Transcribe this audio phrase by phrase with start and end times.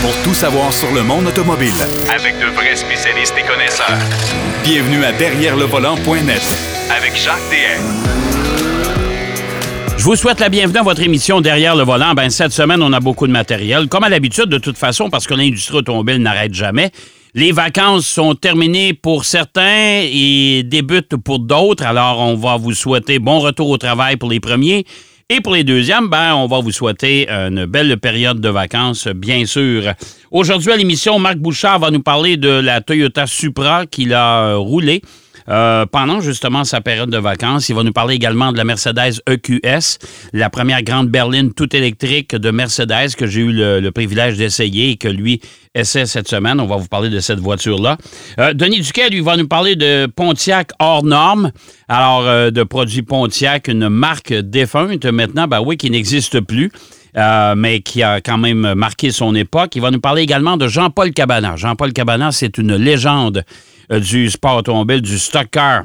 [0.00, 1.72] pour tout savoir sur le monde automobile.
[2.14, 3.98] Avec de vrais spécialistes et connaisseurs.
[4.62, 6.42] Bienvenue à Derrière le volant.net
[6.96, 7.82] Avec Jacques DM.
[9.96, 12.14] Je vous souhaite la bienvenue à votre émission Derrière le volant.
[12.14, 13.88] Ben, cette semaine, on a beaucoup de matériel.
[13.88, 16.90] Comme à l'habitude, de toute façon, parce que l'industrie automobile n'arrête jamais.
[17.34, 21.84] Les vacances sont terminées pour certains et débutent pour d'autres.
[21.84, 24.84] Alors, on va vous souhaiter bon retour au travail pour les premiers.
[25.30, 29.44] Et pour les deuxièmes, ben, on va vous souhaiter une belle période de vacances, bien
[29.44, 29.92] sûr.
[30.30, 35.02] Aujourd'hui à l'émission, Marc Bouchard va nous parler de la Toyota Supra qu'il a roulée.
[35.50, 37.70] Euh, pendant justement sa période de vacances.
[37.70, 39.98] Il va nous parler également de la Mercedes EQS,
[40.34, 44.96] la première grande berline toute électrique de Mercedes que j'ai eu le, privilège d'essayer et
[44.96, 45.40] que lui
[45.74, 46.60] essaie cette semaine.
[46.60, 47.96] On va vous parler de cette voiture-là.
[48.38, 51.50] Euh, Denis Duquet, lui, va nous parler de Pontiac hors norme.
[51.88, 56.70] Alors, euh, de produits Pontiac, une marque défunte maintenant, ben oui, qui n'existe plus.
[57.56, 59.74] mais qui a quand même marqué son époque.
[59.74, 61.56] Il va nous parler également de Jean-Paul Cabana.
[61.56, 63.44] Jean-Paul Cabana, c'est une légende
[63.90, 65.84] du sport automobile, du stock car,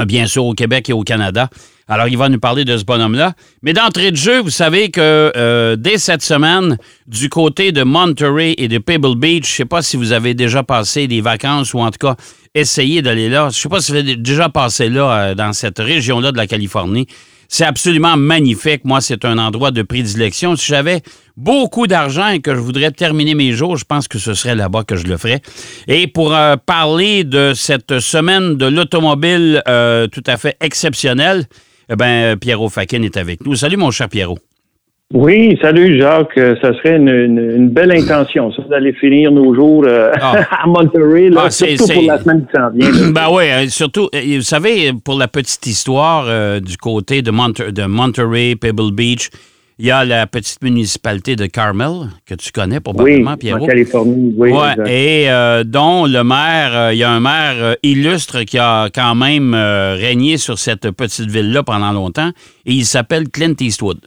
[0.00, 1.50] euh, bien sûr au Québec et au Canada.
[1.88, 3.34] Alors, il va nous parler de ce bonhomme-là.
[3.62, 8.54] Mais d'entrée de jeu, vous savez que euh, dès cette semaine, du côté de Monterey
[8.56, 11.74] et de Pebble Beach, je ne sais pas si vous avez déjà passé des vacances
[11.74, 12.16] ou en tout cas
[12.54, 13.50] essayé d'aller là.
[13.50, 16.46] Je ne sais pas si vous avez déjà passé là, dans cette région-là de la
[16.46, 17.06] Californie.
[17.48, 18.84] C'est absolument magnifique.
[18.84, 20.56] Moi, c'est un endroit de prédilection.
[20.56, 21.02] Si j'avais
[21.36, 24.84] beaucoup d'argent et que je voudrais terminer mes jours, je pense que ce serait là-bas
[24.84, 25.40] que je le ferais.
[25.88, 31.44] Et pour euh, parler de cette semaine de l'automobile euh, tout à fait exceptionnelle,
[31.90, 33.54] eh ben, Pierrot Fakin est avec nous.
[33.54, 34.38] Salut, mon cher Pierrot.
[35.14, 36.40] Oui, salut Jacques.
[36.62, 40.36] Ça serait une, belle intention, ça, d'aller finir nos jours euh, ah.
[40.62, 43.10] à Monterey, là, ah, surtout pour la semaine qui s'en vient.
[43.12, 47.30] ben oui, surtout, vous savez, pour la petite histoire du côté de,
[47.70, 49.28] de Monterey, Pebble Beach,
[49.82, 54.32] il y a la petite municipalité de Carmel, que tu connais probablement, oui, en Californie,
[54.36, 54.52] oui.
[54.86, 58.90] et euh, dont le maire, euh, il y a un maire euh, illustre qui a
[58.94, 62.30] quand même régné sur cette petite ville-là pendant longtemps,
[62.64, 63.98] et il s'appelle Clint Eastwood.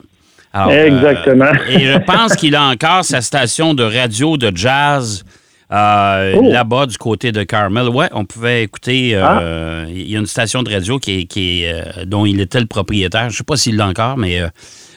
[0.53, 1.51] Exactement.
[1.67, 5.25] et je pense qu'il a encore sa station de radio de jazz.
[5.69, 5.73] Oh.
[5.73, 7.89] Là-bas, du côté de Carmel.
[7.89, 9.15] Ouais, on pouvait écouter.
[9.15, 9.83] Ah.
[9.89, 11.65] Il y a une station de radio qui, qui
[12.05, 13.23] dont il était le propriétaire.
[13.23, 14.39] Je ne sais pas s'il l'a encore, mais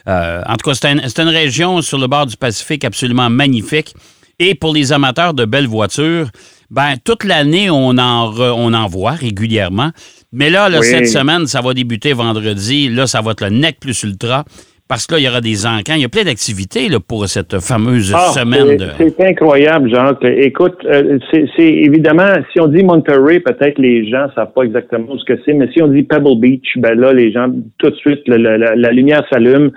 [0.08, 3.94] euh, en tout cas, c'est une région sur le bord du Pacifique absolument magnifique.
[4.38, 6.30] Et pour les amateurs de belles voitures,
[6.70, 9.90] ben, toute l'année, on en, on en voit régulièrement.
[10.32, 12.88] Mais là, cette semaine, ça va débuter vendredi.
[12.88, 14.44] Là, ça va être le NEC plus ultra
[14.88, 15.94] parce que là, il y aura des encans.
[15.94, 18.78] Il y a plein d'activités pour cette fameuse ah, semaine.
[18.96, 20.14] C'est incroyable, Jean.
[20.22, 25.18] Écoute, euh, c'est évidemment, si on dit Monterey, peut-être les gens ne savent pas exactement
[25.18, 27.48] ce que c'est, mais si on dit Pebble Beach, ben là, les gens,
[27.78, 29.70] tout de suite, la, lumière s'allume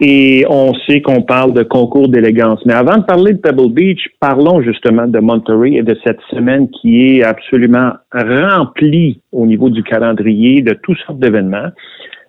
[0.00, 2.60] et on sait qu'on parle de concours d'élégance.
[2.66, 6.68] Mais avant de parler de Pebble Beach, parlons justement de Monterey et de cette semaine
[6.70, 11.70] qui est absolument remplie au niveau du calendrier de toutes sortes d'événements.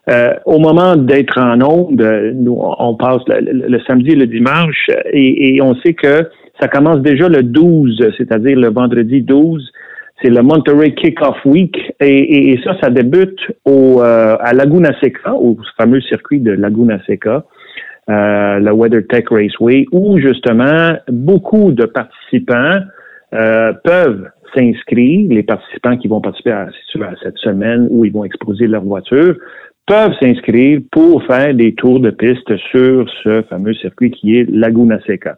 [0.09, 2.01] Euh, au moment d'être en onde,
[2.35, 6.29] nous, on passe le, samedi et le dimanche et, on sait que
[6.61, 9.71] ça commence déjà le 12, c'est-à-dire le vendredi 12.
[10.21, 15.57] C'est le Monterey Kickoff Week et, ça, ça débute au, euh, à Laguna Seca, au
[15.77, 17.43] fameux circuit de Laguna Seca,
[18.09, 22.79] euh, le WeatherTech Raceway, où justement beaucoup de participants
[23.33, 28.23] euh, peuvent s'inscrire, les participants qui vont participer à, à cette semaine où ils vont
[28.23, 29.35] exposer leur voiture,
[29.87, 34.99] peuvent s'inscrire pour faire des tours de piste sur ce fameux circuit qui est Laguna
[35.07, 35.37] Seca.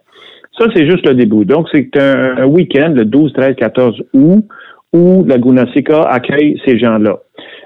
[0.57, 1.45] Ça, c'est juste le début.
[1.45, 4.45] Donc, c'est un, week-end, le 12, 13, 14 août,
[4.91, 7.19] où Laguna Seca accueille ces gens-là.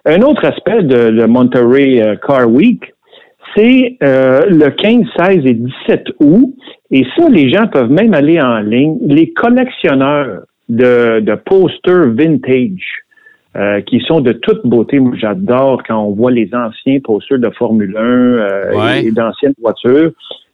[0.06, 2.84] Un autre aspect de, le Monterey euh, Car Week,
[3.56, 6.54] c'est euh, le 15, 16 et 17 août.
[6.92, 8.98] Et ça, les gens peuvent même aller en ligne.
[9.08, 13.04] Les collectionneurs de, de posters vintage
[13.56, 15.00] euh, qui sont de toute beauté.
[15.00, 20.12] Moi, j'adore quand on voit les anciens posters de Formule 1 euh, et d'anciennes voitures.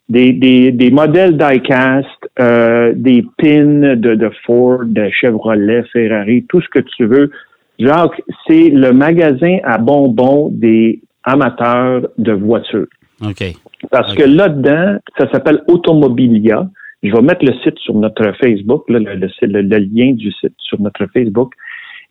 [0.09, 2.07] Des, des, des modèles diecast,
[2.39, 7.31] euh, des pins de, de Ford, de Chevrolet, Ferrari, tout ce que tu veux.
[7.77, 12.87] Jacques, c'est le magasin à bonbons des amateurs de voitures.
[13.21, 13.43] OK.
[13.91, 16.67] Parce que là-dedans, ça s'appelle Automobilia.
[17.01, 21.05] Je vais mettre le site sur notre Facebook, le, le, lien du site sur notre
[21.13, 21.53] Facebook.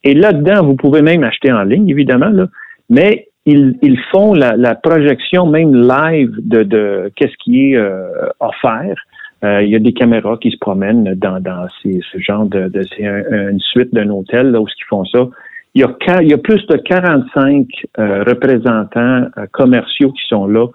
[0.04, 2.46] Et là-dedans, vous pouvez même acheter en ligne, évidemment, là,
[2.88, 8.08] mais ils, ils font la, la, projection même live de, de qu'est-ce qui est euh,
[8.40, 8.96] offert.
[9.44, 12.68] Euh, il y a des caméras qui se promènent dans, dans ces, ce genre de,
[12.68, 15.28] de c'est une suite d'un hôtel là où ils font ça.
[15.74, 17.66] Il y a, il y a plus de 45
[17.98, 20.66] euh, représentants commerciaux qui sont là,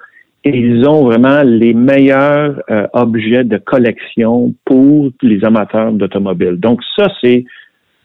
[0.45, 6.57] et ils ont vraiment les meilleurs euh, objets de collection pour les amateurs d'automobiles.
[6.57, 7.45] Donc ça, c'est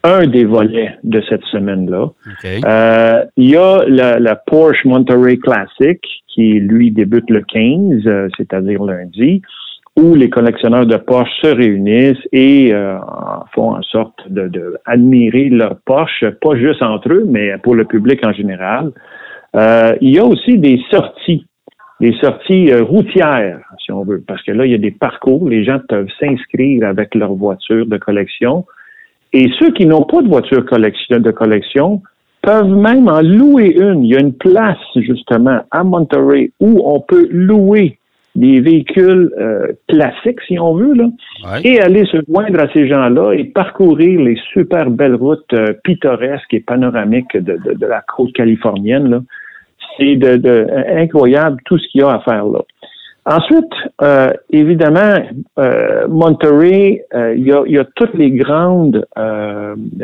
[0.04, 2.08] un des volets de cette semaine-là.
[2.44, 8.82] Euh, il y a la, Porsche Monterey Classic qui, lui, débute le 15, euh, c'est-à-dire
[8.84, 9.42] lundi,
[9.96, 12.72] où les collectionneurs de Porsche se réunissent et
[13.52, 18.24] font en sorte de, admirer leur Porsche, pas juste entre eux, mais pour le public
[18.24, 18.92] en général.
[20.00, 21.44] il y a aussi des sorties
[22.00, 25.48] des sorties euh, routières, si on veut, parce que là, il y a des parcours,
[25.48, 28.66] les gens peuvent s'inscrire avec leur voiture de collection.
[29.32, 32.02] Et ceux qui n'ont pas de voiture collection, de collection
[32.42, 34.04] peuvent même en louer une.
[34.04, 37.98] Il y a une place, justement, à Monterey où on peut louer
[38.34, 43.32] des véhicules euh, classiques, si on veut, là, et aller se joindre à ces gens-là
[43.32, 48.32] et parcourir les super belles routes euh, pittoresques et panoramiques de, de, de la côte
[48.32, 49.10] californienne.
[49.10, 49.20] Là
[49.98, 50.66] c'est de,
[50.96, 52.60] incroyable tout ce qu'il y a à faire là.
[53.30, 55.18] Ensuite, euh, évidemment,
[55.58, 59.06] euh, Monterey, euh, il, y a, toutes les grandes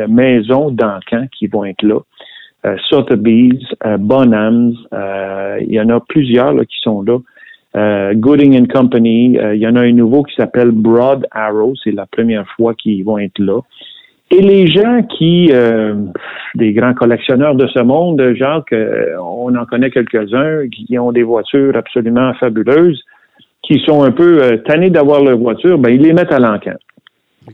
[0.07, 1.99] maisons d'encans qui vont être là.
[2.89, 3.63] Sotheby's,
[3.99, 4.73] Bonhams,
[5.61, 8.13] il y en a plusieurs qui sont là.
[8.13, 12.47] Gooding Company, il y en a un nouveau qui s'appelle Broad Arrow, c'est la première
[12.55, 13.59] fois qu'ils vont être là.
[14.31, 15.93] Et les gens qui, euh,
[16.55, 21.21] des grands collectionneurs de ce monde, Jacques, euh, on en connaît quelques-uns qui ont des
[21.21, 23.03] voitures absolument fabuleuses,
[23.67, 26.75] qui sont un peu euh, tannés d'avoir leur voiture, ben ils les mettent à l'encan.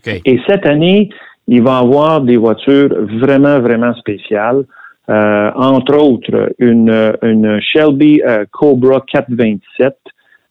[0.05, 1.09] Et cette année,
[1.47, 4.63] il va y avoir des voitures vraiment, vraiment spéciales.
[5.09, 8.21] entre autres, une, une Shelby
[8.51, 9.97] Cobra 427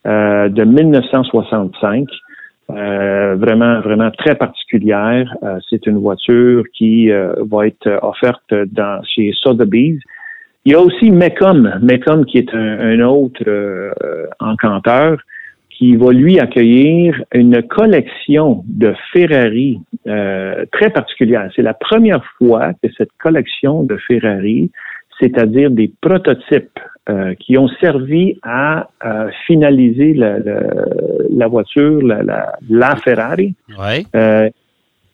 [0.04, 2.06] de 1965
[2.76, 5.34] euh, vraiment, vraiment très particulière.
[5.42, 10.00] Euh, c'est une voiture qui euh, va être offerte dans, chez Sotheby's.
[10.64, 13.42] Il y a aussi Mecum, Mecum qui est un, autre
[14.40, 15.18] encanteur
[15.80, 21.50] qui va lui accueillir une collection de Ferrari très particulière.
[21.56, 24.70] C'est la première fois que cette collection de Ferrari,
[25.18, 26.78] c'est-à-dire des prototypes
[27.08, 30.36] euh, qui ont servi à euh, finaliser la,
[31.30, 33.54] la, voiture, la, la, Ferrari.
[34.14, 34.48] Euh,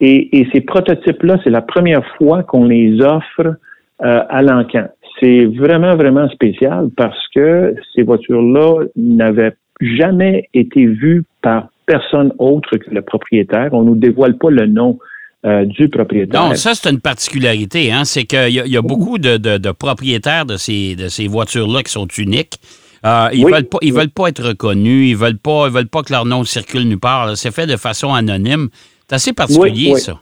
[0.01, 3.57] et, et, ces prototypes-là, c'est la première fois qu'on les offre
[4.01, 4.89] à l'encan.
[5.21, 12.77] C'est vraiment, vraiment spécial parce que ces voitures-là n'avaient jamais été vues par personne autre
[12.77, 13.69] que le propriétaire.
[13.73, 14.99] On ne nous dévoile pas le nom
[15.45, 16.49] euh, du propriétaire.
[16.49, 17.93] Non, ça, c'est une particularité.
[17.93, 18.05] Hein?
[18.05, 22.09] C'est qu'il y, y, a beaucoup de, propriétaires de ces, de ces voitures-là qui sont
[22.19, 22.59] uniques.
[23.05, 26.03] Euh, ils ne veulent, pas, ils veulent pas être reconnus, ils veulent pas, veulent pas
[26.03, 27.37] que leur nom circule nulle part.
[27.37, 28.69] C'est fait de façon anonyme.
[29.07, 30.19] C'est assez particulier, ça.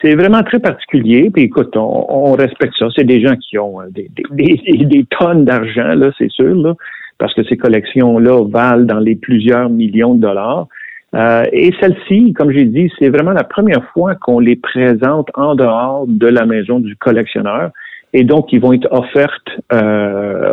[0.00, 1.30] C'est vraiment très particulier.
[1.30, 2.86] Puis écoute, on, respecte ça.
[2.96, 6.74] C'est des gens qui ont euh, des, des, des tonnes d'argent, là, c'est sûr, là,
[7.18, 10.68] parce que ces collections-là valent dans les plusieurs millions de dollars.
[11.14, 15.54] Euh, et celle-ci, comme j'ai dit, c'est vraiment la première fois qu'on les présente en
[15.54, 17.70] dehors de la maison du collectionneur.
[18.12, 20.52] Et donc, ils vont être offertes euh,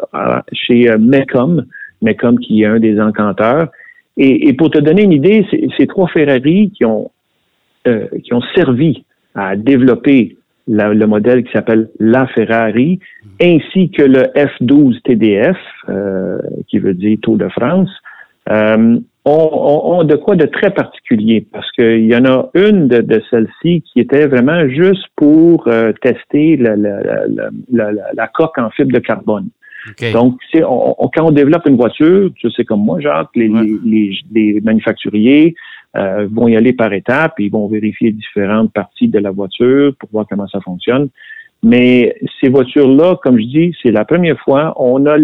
[0.54, 1.66] chez euh, Mecum,
[2.02, 3.70] Mecum qui est un des encanteurs.
[4.18, 5.48] Et, pour te donner une idée,
[5.78, 7.10] c'est trois Ferrari qui ont
[8.24, 9.04] qui ont servi
[9.34, 10.38] à développer
[10.72, 13.00] le modèle qui s'appelle la Ferrari,
[13.42, 15.58] ainsi que le F12 TDF,
[16.68, 17.90] qui veut dire Tour de France
[19.26, 24.00] ont, de quoi de très particulier parce qu'il y en a une de, celles-ci qui
[24.00, 29.50] était vraiment juste pour euh, tester la, la, coque en fibre de carbone.
[30.14, 33.50] Donc, quand on développe une voiture, tu sais comme moi, Jacques, les,
[34.32, 35.56] les, manufacturiers
[35.98, 40.10] euh, vont y aller par étapes, ils vont vérifier différentes parties de la voiture pour
[40.12, 41.10] voir comment ça fonctionne.
[41.64, 45.18] Mais ces voitures-là, comme je dis, c'est la première fois, on a,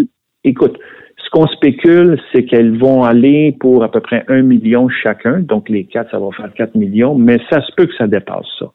[0.44, 0.78] écoute,
[1.16, 5.40] ce qu'on spécule, c'est qu'elles vont aller pour à peu près un million chacun.
[5.40, 8.46] Donc, les quatre, ça va faire quatre millions, mais ça se peut que ça dépasse
[8.58, 8.66] ça.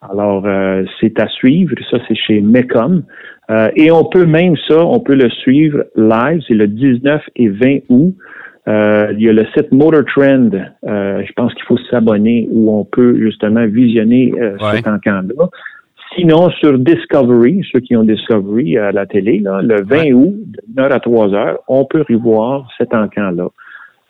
[0.00, 1.74] Alors, euh, c'est à suivre.
[1.90, 3.02] Ça, c'est chez Mecom.
[3.50, 6.40] Euh, et on peut même ça, on peut le suivre live.
[6.46, 8.14] C'est le 19 et 20 août.
[8.68, 10.50] Euh, il y a le site Motor Trend.
[10.82, 14.32] je pense qu'il faut s'abonner où on peut justement visionner
[14.72, 15.48] cet encan-là.
[16.16, 20.82] Sinon, sur Discovery, ceux qui ont Discovery à la télé, là, le 20 août, de
[20.82, 23.48] 1h à 3h, on peut revoir cet encan-là.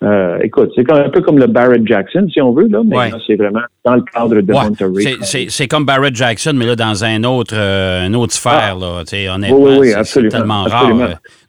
[0.02, 3.36] Euh, écoute, c'est un peu comme le Barrett Jackson, si on veut, là, mais c'est
[3.36, 5.16] vraiment dans le cadre de Monterey.
[5.48, 8.80] C'est comme Barrett Jackson, mais là, dans un autre, euh, une autre sphère, ah.
[8.80, 9.34] là.
[9.34, 10.88] Honnêtement, oui, oui, c'est tellement rare.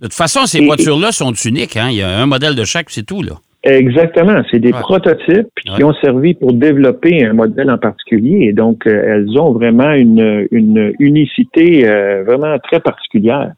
[0.01, 1.77] De toute façon, ces voitures-là sont uniques.
[1.77, 1.87] Hein?
[1.91, 3.35] Il y a un modèle de chaque, c'est tout, là.
[3.63, 4.41] Exactement.
[4.49, 8.47] C'est des prototypes qui ont servi pour développer un modèle en particulier.
[8.47, 13.51] Et donc, euh, elles ont vraiment une, une unicité euh, vraiment très particulière.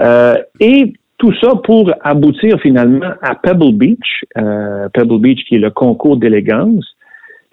[0.00, 0.92] Euh, et
[1.22, 6.16] tout ça pour aboutir finalement à Pebble Beach, euh, Pebble Beach qui est le concours
[6.16, 6.84] d'élégance.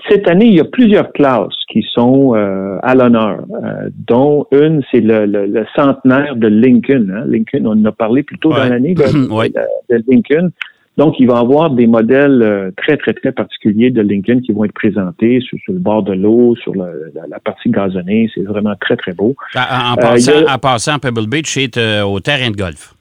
[0.09, 4.81] Cette année, il y a plusieurs classes qui sont euh, à l'honneur, euh, dont une,
[4.89, 7.09] c'est le, le, centenaire de Lincoln.
[7.13, 7.25] Hein.
[7.27, 9.03] Lincoln, on en a parlé plus tôt dans l'année de,
[9.89, 10.49] de, Lincoln.
[10.97, 14.63] Donc, il va y avoir des modèles très, très, très particuliers de Lincoln qui vont
[14.63, 16.87] être présentés sur, le bord de l'eau, sur la,
[17.29, 18.31] la, partie gazonnée.
[18.33, 19.35] C'est vraiment très, très beau.
[19.55, 22.95] En, passant, en passant, Pebble Beach, c'est au terrain de golf.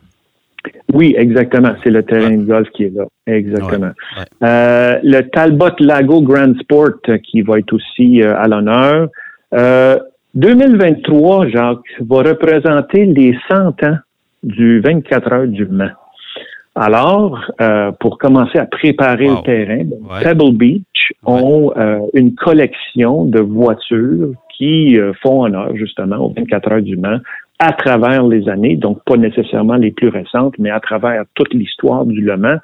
[0.93, 1.73] Oui, exactement.
[1.83, 3.05] C'est le terrain de golf qui est là.
[3.27, 3.91] Exactement.
[4.43, 9.09] Euh, le Talbot Lago Grand Sport euh, qui va être aussi euh, à l'honneur.
[10.35, 13.99] 2023, Jacques, va représenter les 100 ans
[14.43, 15.89] du 24 heures du Mans.
[16.75, 17.41] Alors,
[17.99, 19.85] pour commencer à préparer le terrain,
[20.23, 21.73] Pebble Beach ont
[22.15, 27.19] une collection de voitures qui font honneur justement aux 24 heures du Mans
[27.59, 32.07] à travers les années, donc pas nécessairement les plus récentes, mais à travers toute l'histoire
[32.07, 32.59] du Le Mans.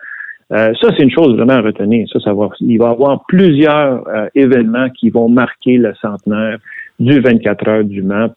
[0.53, 2.07] Euh, ça, c'est une chose vraiment à retenir.
[2.13, 6.59] Ça, ça va, il va y avoir plusieurs euh, événements qui vont marquer le centenaire
[7.01, 8.29] du 24 heures du Mans.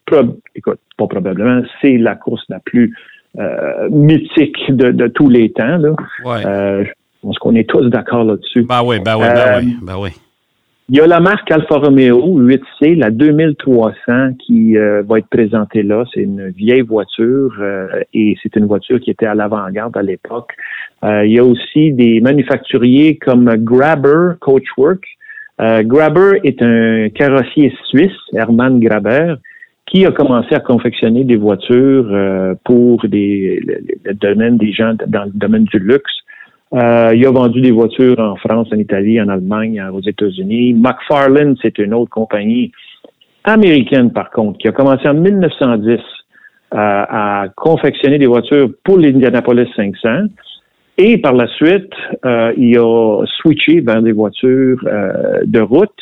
[0.55, 2.95] écoute, pas probablement, c'est la course la plus
[3.37, 5.77] euh, mythique de, tous les temps.
[5.77, 5.91] Là.
[6.25, 6.41] Ouais.
[6.85, 8.63] je pense qu'on est tous d'accord là-dessus.
[8.63, 10.09] Ben oui, ben oui, ben oui, ben oui.
[10.89, 15.83] Il y a la marque Alfa Romeo 8C, la 2300, qui euh, va être présentée
[15.83, 16.05] là.
[16.13, 20.53] C'est une vieille voiture euh, et c'est une voiture qui était à l'avant-garde à l'époque.
[21.03, 25.03] Euh, il y a aussi des manufacturiers comme Grabber Coachwork.
[25.59, 29.33] Grabber est un carrossier suisse, Hermann Graber,
[29.87, 33.59] qui a commencé à confectionner des voitures pour des,
[34.05, 36.13] le domaine des gens dans le domaine du luxe.
[36.73, 40.73] Euh, il a vendu des voitures en France, en Italie, en Allemagne, aux États-Unis.
[40.73, 42.71] McFarlane, c'est une autre compagnie
[43.43, 45.97] américaine, par contre, qui a commencé en 1910 euh,
[46.73, 50.27] à confectionner des voitures pour l'Indianapolis 500.
[50.97, 51.93] Et par la suite,
[52.25, 54.79] euh, il a switché vers des voitures
[55.45, 55.95] de route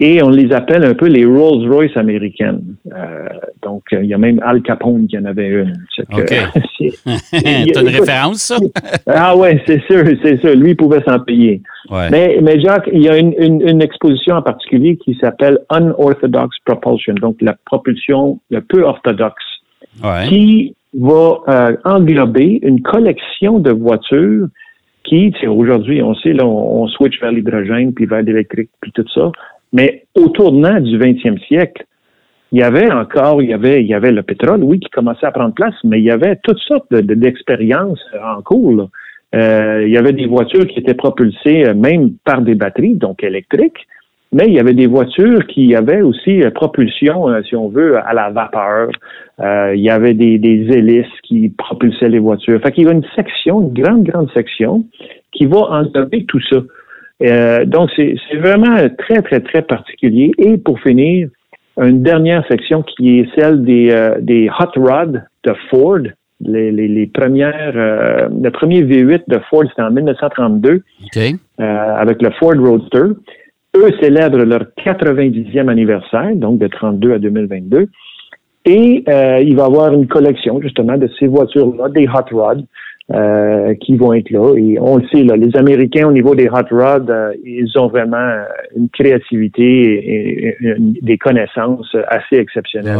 [0.00, 2.76] et on les appelle un peu les Rolls-Royce américaines.
[2.92, 3.28] Euh,
[3.62, 5.74] donc, il y a même Al Capone qui en avait une.
[6.12, 6.34] OK.
[7.32, 8.56] T'as une référence, ça?
[9.08, 10.54] ah ouais, c'est sûr, c'est sûr.
[10.54, 11.62] Lui, il pouvait s'en payer.
[11.90, 17.14] Mais, mais Jacques, il y a une, une, exposition en particulier qui s'appelle Unorthodox Propulsion,
[17.14, 19.44] donc la propulsion le peu orthodoxe,
[20.28, 24.48] qui va euh, englober une collection de voitures
[25.04, 29.06] qui, aujourd'hui, on sait, là, on, on switch vers l'hydrogène, puis vers l'électrique, puis tout
[29.14, 29.32] ça.
[29.72, 31.84] Mais au tournant du 20e siècle,
[32.52, 35.26] il y avait encore, il y avait, il y avait le pétrole, oui, qui commençait
[35.26, 38.88] à prendre place, mais il y avait toutes sortes d'expériences en cours.
[39.34, 43.22] Euh, il y avait des voitures qui étaient propulsées euh, même par des batteries, donc
[43.22, 43.86] électriques,
[44.32, 48.14] mais il y avait des voitures qui avaient aussi euh, propulsion, si on veut, à
[48.14, 48.88] la vapeur.
[49.74, 52.60] il y avait des, des hélices qui propulsaient les voitures.
[52.62, 54.84] Fait qu'il y a une section, une grande, grande section,
[55.32, 56.62] qui va englober tout ça.
[57.22, 60.32] Euh, donc, c'est vraiment très, très, très particulier.
[60.38, 61.28] Et pour finir,
[61.80, 66.00] une dernière section qui est celle des, euh, des hot rods de Ford.
[66.40, 71.34] Les, les, les premières, euh, le premier V8 de Ford, c'était en 1932, okay.
[71.58, 73.12] avec le Ford Roadster.
[73.76, 77.88] Eux célèbrent leur 90e anniversaire, donc de 32 à 2022.
[78.66, 82.64] Et il va y avoir une collection justement de ces voitures-là, des hot rods,
[83.10, 84.54] euh, qui vont être là.
[84.56, 87.88] Et on le sait, là, les Américains, au niveau des hot rods, euh, ils ont
[87.88, 88.44] vraiment
[88.76, 92.98] une créativité et, des connaissances assez exceptionnelles.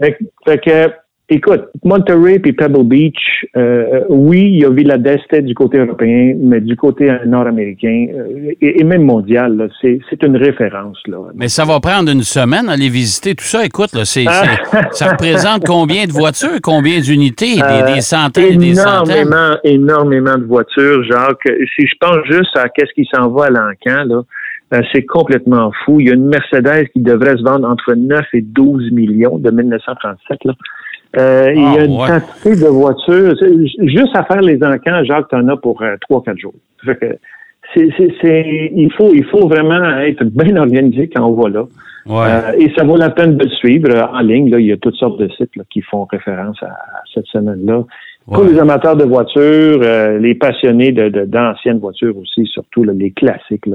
[0.00, 0.16] Ouais.
[0.46, 1.01] fait que
[1.32, 6.34] Écoute, Monterey puis Pebble Beach, euh, oui, il y a Villa d'Este du côté européen,
[6.38, 10.98] mais du côté nord-américain euh, et, même mondial, c'est une référence.
[11.06, 11.16] Là.
[11.34, 13.64] Mais ça va prendre une semaine à aller visiter tout ça.
[13.64, 14.24] Écoute, là, c'est
[14.90, 19.26] ça représente combien de voitures, combien d'unités, des, euh, centaines des centaines?
[19.26, 21.48] Énormément, énormément de voitures, Jacques.
[21.76, 24.22] Si je pense juste à qu'est-ce qui s'en va à l'encan, là,
[24.92, 25.98] c'est complètement fou.
[26.00, 29.50] Il y a une Mercedes qui devrait se vendre entre 9 et 12 millions de
[29.50, 30.44] 1937.
[30.44, 30.52] Là.
[31.18, 33.34] Euh, il y a ah, une quantité de voitures.
[33.82, 36.54] Juste à faire les encans, Jacques, tu en as pour euh, trois, quatre jours.
[37.74, 41.64] c'est, il, faut, il faut vraiment être bien organisé quand on va là.
[42.08, 44.50] Euh, et ça vaut la peine de le suivre en ligne.
[44.50, 46.74] Là, il y a toutes sortes de sites qui font référence à,
[47.12, 47.84] cette semaine-là.
[48.26, 49.80] Pour les amateurs de voitures,
[50.18, 53.66] les passionnés de, d'anciennes voitures aussi, surtout les classiques.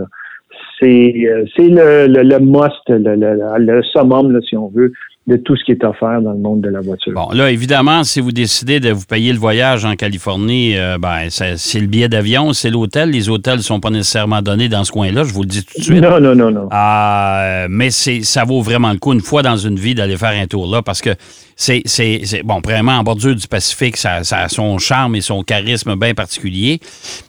[0.79, 4.91] C'est, c'est le, le, le must, le, le, le summum, là, si on veut,
[5.27, 7.11] de tout ce qui est offert dans le monde de la voiture.
[7.13, 11.27] Bon, là, évidemment, si vous décidez de vous payer le voyage en Californie, euh, ben,
[11.29, 13.09] c'est le billet d'avion, c'est l'hôtel.
[13.09, 15.79] Les hôtels ne sont pas nécessairement donnés dans ce coin-là, je vous le dis tout
[15.79, 16.01] de suite.
[16.01, 16.69] Non, non, non, non.
[16.71, 20.31] Euh, mais c'est, ça vaut vraiment le coup, une fois dans une vie, d'aller faire
[20.31, 21.09] un tour là, parce que
[21.57, 25.43] c'est, c'est, bon, vraiment, en bordure du Pacifique, ça, ça, a son charme et son
[25.43, 26.79] charisme bien particulier.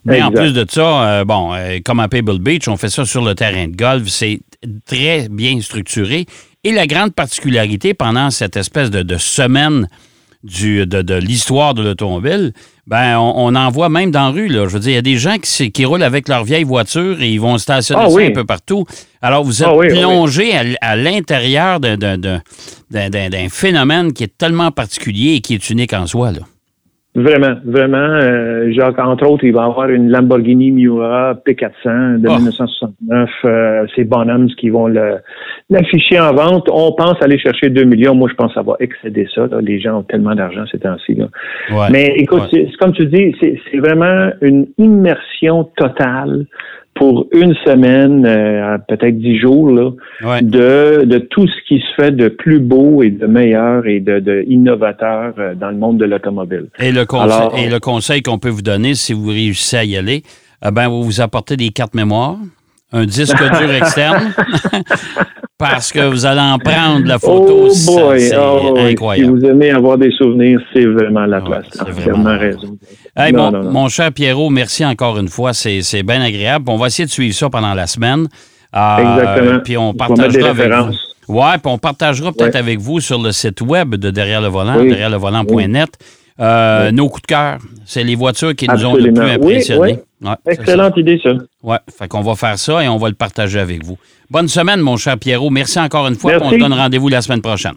[0.04, 1.50] Mais en plus de ça, euh, bon,
[1.84, 4.38] comme à Pebble Beach, on fait ça sur le terrain de golf, c'est
[4.86, 6.26] très bien structuré.
[6.64, 9.88] Et la grande particularité pendant cette espèce de, semaine
[10.42, 12.52] du, de, l'histoire de l'automobile,
[12.86, 14.48] ben on, en voit même dans la rue.
[14.48, 14.66] Là.
[14.66, 17.22] Je veux dire, il y a des gens qui, qui roulent avec leur vieille voiture
[17.22, 18.84] et ils vont stationner ah un peu partout.
[19.22, 22.40] Alors, vous êtes ah ah plongé à, l'intérieur d'un
[23.50, 26.32] phénomène qui est tellement particulier et qui est unique en soi.
[26.32, 26.40] Là.
[27.14, 27.96] Vraiment, vraiment.
[27.96, 33.28] Euh, Jacques, entre autres, il va avoir une Lamborghini Miura P400 de 1969.
[33.42, 33.48] Ah.
[33.48, 34.86] Euh, c'est Bonhams qui vont
[35.68, 36.68] l'afficher en vente.
[36.70, 38.14] On pense aller chercher 2 millions.
[38.14, 39.48] Moi, je pense que ça va excéder ça.
[39.60, 41.18] Les gens ont tellement d'argent ces temps-ci.
[41.90, 46.46] Mais écoute, c'est comme tu dis, c'est vraiment une immersion totale
[46.98, 52.10] pour une semaine, euh, peut-être dix jours, là, de, de tout ce qui se fait
[52.10, 56.04] de plus beau et de meilleur et de, de innovateur euh, dans le monde de
[56.04, 56.66] l'automobile.
[56.80, 59.96] Et le conseil, et le conseil qu'on peut vous donner, si vous réussissez à y
[59.96, 60.22] aller,
[60.66, 62.36] eh ben, vous vous apportez des cartes mémoire,
[62.92, 64.32] un disque dur externe,
[65.58, 67.66] parce que vous allez en prendre la photo.
[67.66, 69.38] Oh c'est oh incroyable.
[69.38, 71.66] Si vous aimez avoir des souvenirs, c'est vraiment la place.
[71.70, 72.76] C'est vraiment raison.
[73.18, 75.52] Mon, cher Pierrot, merci encore une fois.
[75.52, 76.66] C'est bien agréable.
[76.68, 78.28] On va essayer de suivre ça pendant la semaine.
[78.76, 79.60] Euh, Exactement.
[79.60, 80.94] Puis on partagera avec vous.
[81.28, 84.82] Ouais, puis on partagera peut-être avec vous sur le site web de Derrière le volant,
[84.82, 85.90] derrière le volant.net.
[86.40, 89.98] Euh, nos coups de cœur, c'est les voitures qui nous ont le plus impressionnés.
[90.46, 91.30] Excellente idée, ça.
[91.62, 93.98] Oui, fait qu'on va faire ça et on va le partager avec vous.
[94.30, 95.50] Bonne semaine, mon cher Pierrot.
[95.50, 96.32] Merci encore une fois.
[96.40, 97.74] On se donne rendez-vous la semaine prochaine.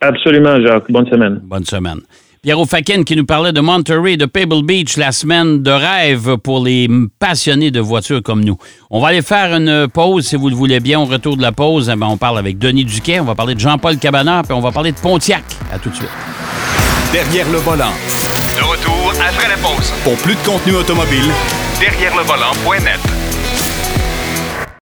[0.00, 0.90] Absolument, Jacques.
[0.90, 1.40] Bonne semaine.
[1.42, 2.00] Bonne semaine.
[2.42, 6.64] Pierrot Fakin qui nous parlait de Monterey, de Pebble Beach, la semaine de rêve pour
[6.64, 8.56] les passionnés de voitures comme nous.
[8.88, 10.98] On va aller faire une pause, si vous le voulez bien.
[11.00, 13.54] Au retour de la pause, eh ben, on parle avec Denis Duquet, on va parler
[13.54, 15.44] de Jean-Paul Cabanard, puis on va parler de Pontiac.
[15.70, 16.08] À tout de suite.
[17.12, 17.92] Derrière le volant.
[18.56, 19.92] De retour après la pause.
[20.02, 21.28] Pour plus de contenu automobile,
[21.78, 23.19] derrière le volant.net.